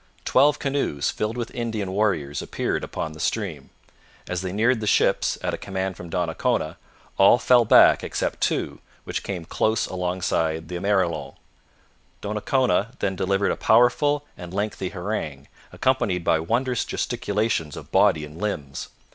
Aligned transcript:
Twelve 0.25 0.57
canoes 0.57 1.11
filled 1.11 1.37
with 1.37 1.53
Indian 1.53 1.91
warriors 1.91 2.41
appeared 2.41 2.83
upon 2.83 3.11
the 3.11 3.19
stream. 3.19 3.69
As 4.27 4.41
they 4.41 4.51
neared 4.51 4.79
the 4.79 4.87
ships, 4.87 5.37
at 5.43 5.53
a 5.53 5.59
command 5.59 5.95
from 5.95 6.09
Donnacona, 6.09 6.77
all 7.19 7.37
fell 7.37 7.65
back 7.65 8.03
except 8.03 8.41
two, 8.41 8.79
which 9.03 9.21
came 9.21 9.45
close 9.45 9.85
alongside 9.85 10.69
the 10.69 10.75
Emerillon. 10.75 11.33
Donnacona 12.19 12.93
then 12.97 13.15
delivered 13.15 13.51
a 13.51 13.55
powerful 13.55 14.25
and 14.35 14.51
lengthy 14.55 14.89
harangue, 14.89 15.47
accompanied 15.71 16.23
by 16.23 16.39
wondrous 16.39 16.83
gesticulations 16.83 17.77
of 17.77 17.91
body 17.91 18.25
and 18.25 18.41
limbs. 18.41 18.87